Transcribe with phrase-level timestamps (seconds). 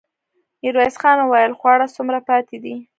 [0.61, 2.73] ميرويس خان وويل: خواړه څومره پاتې دي؟